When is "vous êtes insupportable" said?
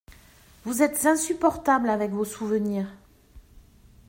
0.63-1.87